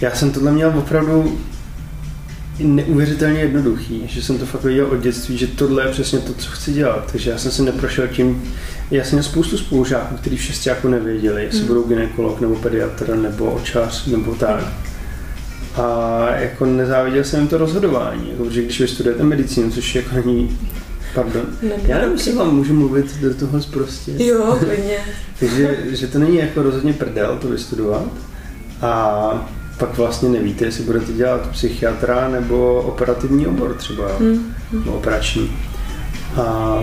já 0.00 0.10
jsem 0.10 0.30
tohle 0.32 0.52
měl 0.52 0.72
opravdu 0.78 1.40
neuvěřitelně 2.58 3.40
jednoduchý, 3.40 4.02
že 4.06 4.22
jsem 4.22 4.38
to 4.38 4.46
fakt 4.46 4.64
viděl 4.64 4.86
od 4.86 5.00
dětství, 5.00 5.38
že 5.38 5.46
tohle 5.46 5.84
je 5.84 5.92
přesně 5.92 6.18
to, 6.18 6.34
co 6.34 6.50
chci 6.50 6.72
dělat. 6.72 7.12
Takže 7.12 7.30
já 7.30 7.38
jsem 7.38 7.50
se 7.50 7.62
neprošel 7.62 8.08
tím, 8.08 8.54
já 8.92 9.04
jsem 9.04 9.12
měl 9.12 9.22
spoustu 9.22 9.58
spolužáků, 9.58 10.16
kteří 10.16 10.36
v 10.36 10.42
šestáku 10.42 10.88
nevěděli, 10.88 11.44
jestli 11.44 11.58
hmm. 11.58 11.68
budou 11.68 11.82
ginekolog 11.82 12.40
nebo 12.40 12.56
pediatr 12.56 13.16
nebo 13.16 13.50
očář 13.50 14.06
nebo 14.06 14.34
tak. 14.34 14.64
A 15.76 16.26
jako 16.34 16.66
nezáviděl 16.66 17.24
jsem 17.24 17.40
jim 17.40 17.48
to 17.48 17.58
rozhodování, 17.58 18.30
jako, 18.30 18.44
protože 18.44 18.62
když 18.62 18.80
vystudujete 18.80 19.22
medicínu, 19.22 19.70
což 19.70 19.94
jako 19.94 20.16
není 20.16 20.58
Pardon. 21.14 21.42
Nebyl 21.62 21.86
Já 21.86 21.98
nevím, 21.98 22.12
jestli 22.12 22.32
vám 22.32 22.56
můžu 22.56 22.74
mluvit 22.74 23.16
do 23.20 23.34
toho 23.34 23.62
zprostě. 23.62 24.24
Jo, 24.24 24.58
klidně. 24.58 24.96
Takže 25.40 25.78
že 25.90 26.06
to 26.06 26.18
není 26.18 26.36
jako 26.36 26.62
rozhodně 26.62 26.92
prdel 26.92 27.38
to 27.40 27.48
vystudovat. 27.48 28.04
A 28.82 29.52
pak 29.78 29.96
vlastně 29.96 30.28
nevíte, 30.28 30.64
jestli 30.64 30.84
budete 30.84 31.12
dělat 31.12 31.50
psychiatra 31.50 32.28
nebo 32.28 32.82
operativní 32.82 33.46
obor 33.46 33.74
třeba, 33.74 34.16
hmm. 34.18 34.54
nebo 34.72 34.92
operační. 34.92 35.56
A 36.42 36.78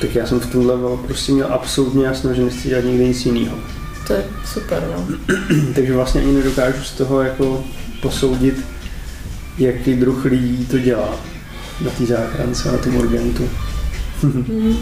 tak 0.00 0.14
já 0.14 0.26
jsem 0.26 0.40
v 0.40 0.52
tomhle 0.52 0.96
prostě 1.06 1.32
měl 1.32 1.46
absolutně 1.52 2.06
jasno, 2.06 2.34
že 2.34 2.42
nechci 2.42 2.68
dělat 2.68 2.84
nikdy 2.84 3.08
nic 3.08 3.26
jiného. 3.26 3.58
To 4.06 4.12
je 4.12 4.24
super, 4.52 4.82
no. 4.96 5.06
Takže 5.74 5.92
vlastně 5.94 6.20
ani 6.20 6.32
nedokážu 6.32 6.82
z 6.84 6.90
toho 6.92 7.22
jako 7.22 7.64
posoudit, 8.02 8.64
jaký 9.58 9.94
druh 9.94 10.24
lidí 10.24 10.66
to 10.66 10.78
dělá 10.78 11.14
na 11.80 11.90
té 11.90 12.06
záchrance, 12.06 12.72
na 12.72 12.78
tom 12.78 12.96
urgentu. 12.96 13.50
mm, 14.22 14.76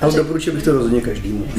Ale 0.00 0.12
doporučil 0.12 0.52
bych 0.52 0.62
to 0.62 0.72
rozhodně 0.72 1.00
každému. 1.00 1.46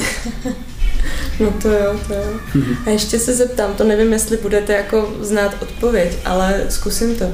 No 1.39 1.51
to 1.61 1.69
jo, 1.69 1.99
to 2.07 2.13
jo. 2.13 2.61
A 2.85 2.89
ještě 2.89 3.19
se 3.19 3.33
zeptám, 3.33 3.73
to 3.73 3.83
nevím, 3.83 4.13
jestli 4.13 4.37
budete 4.37 4.73
jako 4.73 5.13
znát 5.21 5.55
odpověď, 5.61 6.17
ale 6.25 6.65
zkusím 6.69 7.15
to. 7.15 7.25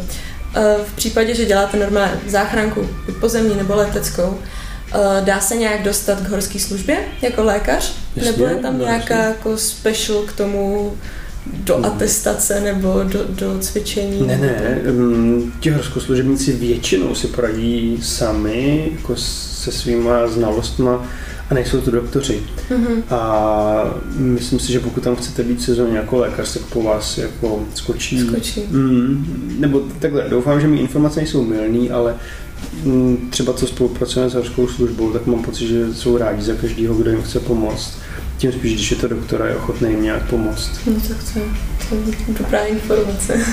Eh, 0.57 0.75
v 0.85 0.95
případě, 0.95 1.35
že 1.35 1.45
děláte 1.45 1.77
normálně 1.77 2.13
záchranku, 2.27 2.89
pozemní 3.19 3.55
nebo 3.55 3.75
leteckou, 3.75 4.37
eh, 4.93 5.21
dá 5.21 5.39
se 5.39 5.55
nějak 5.55 5.83
dostat 5.83 6.21
k 6.21 6.29
horské 6.29 6.59
službě 6.59 6.97
jako 7.21 7.43
lékař? 7.43 7.95
Jasně, 8.15 8.31
nebo 8.31 8.45
je 8.45 8.55
tam 8.55 8.79
nějaká 8.79 9.23
jako 9.23 9.57
special 9.57 10.21
k 10.21 10.33
tomu 10.33 10.93
do 11.53 11.85
atestace 11.85 12.59
nebo 12.59 13.03
do, 13.03 13.19
do 13.29 13.59
cvičení? 13.59 14.27
Ne, 14.27 14.37
ne, 14.37 14.81
um, 14.91 15.53
ti 15.59 15.69
horskoslužebníci 15.69 16.51
většinou 16.51 17.15
si 17.15 17.27
poradí 17.27 17.99
sami 18.01 18.91
jako 18.91 19.15
se 19.15 19.71
svýma 19.71 20.27
znalostma 20.27 21.07
a 21.49 21.53
nejsou 21.53 21.81
to 21.81 21.91
doktoři. 21.91 22.43
Mm-hmm. 22.69 23.13
A 23.15 23.93
myslím 24.15 24.59
si, 24.59 24.71
že 24.71 24.79
pokud 24.79 25.03
tam 25.03 25.15
chcete 25.15 25.43
být 25.43 25.61
sezóně 25.61 25.97
jako 25.97 26.17
lékař, 26.17 26.53
tak 26.53 26.61
po 26.61 26.83
vás 26.83 27.17
jako 27.17 27.65
skočí. 27.75 28.19
Skočí. 28.19 28.63
Mm, 28.69 29.55
nebo 29.59 29.81
takhle, 29.99 30.29
doufám, 30.29 30.61
že 30.61 30.67
mi 30.67 30.77
informace 30.77 31.19
nejsou 31.19 31.43
milný, 31.43 31.89
ale 31.89 32.15
mm, 32.83 33.27
třeba 33.29 33.53
co 33.53 33.67
spolupracujeme 33.67 34.29
s 34.29 34.33
horskou 34.33 34.67
službou, 34.67 35.11
tak 35.11 35.25
mám 35.25 35.43
pocit, 35.43 35.67
že 35.67 35.93
jsou 35.93 36.17
rádi 36.17 36.41
za 36.41 36.53
každého, 36.53 36.95
kdo 36.95 37.11
jim 37.11 37.21
chce 37.21 37.39
pomoct. 37.39 37.97
Tím 38.37 38.51
spíš, 38.51 38.73
když 38.73 38.91
je 38.91 38.97
to 38.97 39.07
doktora, 39.07 39.47
je 39.47 39.55
ochotný 39.55 39.89
jim 39.89 40.03
nějak 40.03 40.29
pomoct. 40.29 40.71
No 40.85 40.93
tak 41.07 41.17
to, 41.33 41.39
to 41.89 41.95
je 41.95 42.35
dobrá 42.39 42.59
informace. 42.59 43.33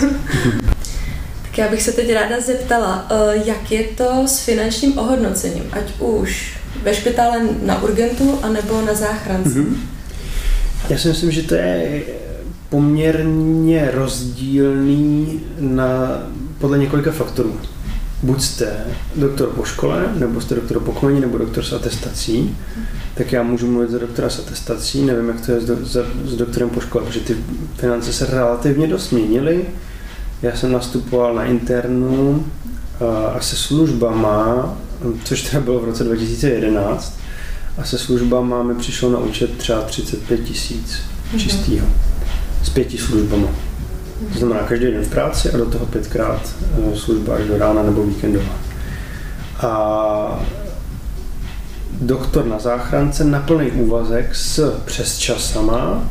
tak 1.43 1.59
já 1.59 1.69
bych 1.69 1.83
se 1.83 1.93
teď 1.93 2.13
ráda 2.13 2.41
zeptala, 2.41 3.07
eh, 3.11 3.43
jak 3.45 3.73
je 3.73 3.85
to 3.85 4.23
s 4.27 4.39
finančním 4.39 4.99
ohodnocením, 4.99 5.65
ať 5.73 5.93
už 5.99 6.64
ve 6.85 6.95
špitále 6.95 7.49
na 7.63 7.83
urgentu, 7.83 8.39
anebo 8.43 8.83
na 8.83 8.95
záchrance? 8.95 9.49
Mm-hmm. 9.49 9.77
Já 10.89 10.99
si 10.99 11.09
myslím, 11.09 11.31
že 11.31 11.43
to 11.43 11.55
je 11.55 12.03
poměrně 12.69 13.91
rozdílný 13.95 15.41
na, 15.59 15.89
podle 16.59 16.79
několika 16.79 17.13
faktorů. 17.13 17.57
Buď 18.23 18.43
jste 18.43 18.77
doktor 19.17 19.49
po 19.49 19.65
škole, 19.65 20.05
nebo 20.19 20.41
jste 20.41 20.55
doktor 20.55 20.81
po 20.81 20.93
kmeni, 20.93 21.21
nebo 21.21 21.39
doktor 21.39 21.65
s 21.65 21.73
atestací, 21.73 22.57
tak 23.15 23.33
já 23.33 23.43
můžu 23.43 23.67
mluvit 23.67 23.91
za 23.91 23.99
doktora 23.99 24.31
s 24.31 24.39
atestací, 24.39 25.03
nevím, 25.03 25.29
jak 25.29 25.47
to 25.47 25.53
je 25.53 25.61
s, 25.61 25.65
do, 25.65 25.77
s, 25.87 26.05
s 26.25 26.37
doktorem 26.37 26.71
po 26.71 26.81
škole, 26.81 27.05
protože 27.05 27.21
ty 27.21 27.37
finance 27.77 28.13
se 28.13 28.27
relativně 28.27 28.87
dost 28.87 29.11
měnily. 29.11 29.65
Já 30.43 30.57
jsem 30.57 30.73
nastupoval 30.73 31.35
na 31.35 31.45
internu 31.45 32.47
a 33.35 33.41
se 33.41 33.57
službama 33.57 34.77
což 35.25 35.43
teda 35.43 35.61
bylo 35.61 35.81
v 35.81 35.85
roce 35.85 36.05
2011. 36.05 37.19
A 37.79 37.85
se 37.85 37.99
službama 37.99 38.63
mi 38.63 38.75
přišlo 38.75 39.11
na 39.11 39.19
účet 39.19 39.59
třeba 39.59 39.81
35 39.81 40.45
tisíc 40.45 40.93
mm-hmm. 40.93 41.39
čistýho. 41.39 41.87
S 42.63 42.69
pěti 42.69 42.99
službama. 42.99 43.49
To 44.33 44.39
znamená 44.39 44.61
každý 44.61 44.87
den 44.87 45.05
v 45.05 45.09
práci 45.09 45.51
a 45.51 45.57
do 45.57 45.67
toho 45.67 45.87
pětkrát 45.87 46.55
eh, 46.63 46.97
služba 46.97 47.37
až 47.37 47.45
do 47.45 47.59
rána 47.59 47.83
nebo 47.83 48.07
víkendová. 48.07 48.55
A 49.61 50.45
doktor 52.01 52.47
na 52.47 52.59
záchrance 52.59 53.25
na 53.25 53.41
plný 53.41 53.71
úvazek 53.71 54.35
s 54.35 54.81
přesčasama 54.85 56.09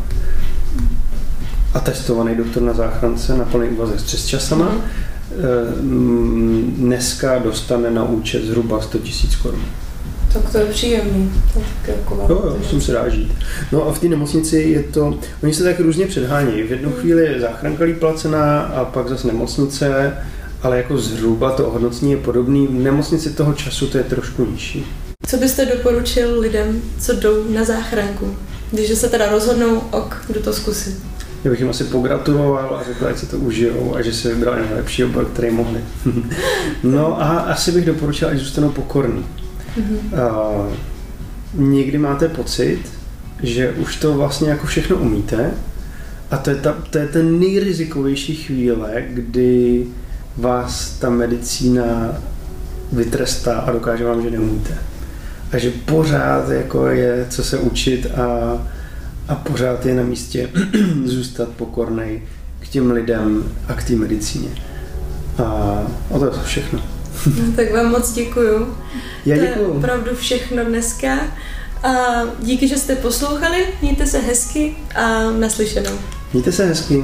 a 1.73 1.79
testovaný 1.79 2.35
doktor 2.35 2.63
na 2.63 2.73
záchrance 2.73 3.37
na 3.37 3.45
plný 3.45 3.69
úvazek 3.69 3.99
s 3.99 4.03
přesčasama 4.03 4.67
Eh, 4.67 5.02
dneska 6.69 7.39
dostane 7.39 7.91
na 7.91 8.03
účet 8.03 8.45
zhruba 8.45 8.81
100 8.81 8.97
tisíc 8.97 9.35
korun. 9.35 9.65
Tak 10.33 10.51
to 10.51 10.57
je 10.57 10.65
příjemný. 10.65 11.31
Tak 11.53 11.87
jako 11.87 12.15
jo, 12.15 12.41
jo, 12.45 12.55
musím 12.59 12.81
se 12.81 12.91
dá 12.91 13.09
žít. 13.09 13.31
No 13.71 13.87
a 13.87 13.93
v 13.93 13.99
té 13.99 14.07
nemocnici 14.07 14.57
je 14.57 14.83
to, 14.83 15.19
oni 15.43 15.53
se 15.53 15.63
tak 15.63 15.79
různě 15.79 16.07
předhánějí. 16.07 16.63
V 16.63 16.71
jednu 16.71 16.89
hmm. 16.89 16.99
chvíli 16.99 17.25
je 17.25 17.39
záchranka 17.39 17.83
líp 17.83 17.99
placená 17.99 18.61
a 18.61 18.85
pak 18.85 19.09
zase 19.09 19.27
nemocnice, 19.27 20.17
ale 20.63 20.77
jako 20.77 20.97
zhruba 20.97 21.51
to 21.51 21.67
ohodnocení 21.67 22.11
je 22.11 22.17
podobný. 22.17 22.67
V 22.67 22.71
nemocnici 22.71 23.29
toho 23.29 23.53
času 23.53 23.87
to 23.87 23.97
je 23.97 24.03
trošku 24.03 24.45
nižší. 24.45 24.85
Co 25.27 25.37
byste 25.37 25.65
doporučil 25.65 26.39
lidem, 26.39 26.81
co 26.99 27.13
jdou 27.13 27.43
na 27.53 27.63
záchranku? 27.63 28.37
Když 28.71 28.89
se 28.89 29.09
teda 29.09 29.29
rozhodnou, 29.29 29.81
ok, 29.91 30.25
jdu 30.29 30.41
to 30.41 30.53
zkusit. 30.53 30.95
Já 31.43 31.51
bych 31.51 31.59
jim 31.59 31.69
asi 31.69 31.83
pogratuloval 31.83 32.75
a 32.75 32.83
řekl, 32.83 33.07
ať 33.07 33.17
si 33.17 33.25
to 33.25 33.37
užijou 33.37 33.95
a 33.95 34.01
že 34.01 34.13
si 34.13 34.27
vybrali 34.27 34.61
nejlepší 34.61 35.03
obor, 35.03 35.25
který 35.25 35.51
mohli. 35.51 35.79
no 36.83 37.21
a 37.21 37.39
asi 37.39 37.71
bych 37.71 37.85
doporučil, 37.85 38.27
ať 38.27 38.37
zůstanou 38.37 38.69
pokorní. 38.69 39.25
Uh, 39.77 40.73
někdy 41.53 41.97
máte 41.97 42.29
pocit, 42.29 42.79
že 43.43 43.71
už 43.71 43.95
to 43.95 44.13
vlastně 44.13 44.49
jako 44.49 44.67
všechno 44.67 44.95
umíte 44.95 45.51
a 46.31 46.37
to 46.37 46.49
je, 46.49 46.55
ta, 46.55 46.77
to 46.89 46.97
je 46.97 47.07
ten 47.07 47.39
nejrizikovější 47.39 48.35
chvíle, 48.35 49.03
kdy 49.09 49.85
vás 50.37 50.89
ta 50.99 51.09
medicína 51.09 52.17
vytrestá 52.91 53.59
a 53.59 53.71
dokáže 53.71 54.05
vám, 54.05 54.21
že 54.21 54.31
neumíte. 54.31 54.77
A 55.51 55.57
že 55.57 55.71
pořád 55.85 56.49
jako 56.49 56.87
je 56.87 57.25
co 57.29 57.43
se 57.43 57.57
učit 57.57 58.07
a 58.11 58.57
a 59.27 59.35
pořád 59.35 59.85
je 59.85 59.95
na 59.95 60.03
místě 60.03 60.49
zůstat 61.05 61.49
pokornej 61.49 62.21
k 62.59 62.67
těm 62.67 62.91
lidem 62.91 63.43
a 63.67 63.73
k 63.73 63.83
té 63.83 63.93
medicíně. 63.93 64.49
A, 65.37 65.43
a 66.15 66.19
to 66.19 66.25
je 66.25 66.31
všechno. 66.45 66.79
No, 67.25 67.51
tak 67.55 67.73
vám 67.73 67.91
moc 67.91 68.13
děkuju. 68.13 68.77
Já 69.25 69.37
děkuju. 69.37 69.65
To 69.65 69.71
je 69.71 69.77
opravdu 69.77 70.15
všechno 70.15 70.65
dneska. 70.65 71.17
A 71.83 71.89
díky, 72.39 72.67
že 72.67 72.77
jste 72.77 72.95
poslouchali, 72.95 73.67
mějte 73.81 74.07
se 74.07 74.19
hezky 74.19 74.75
a 74.95 75.31
naslyšenou. 75.31 75.91
Mějte 76.33 76.51
se 76.51 76.65
hezky. 76.65 77.03